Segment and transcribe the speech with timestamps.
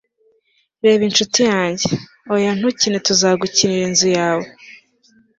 [0.83, 1.89] reba inshuti yanjye,
[2.33, 4.45] oya ntukine tuza gukinira inzu yawe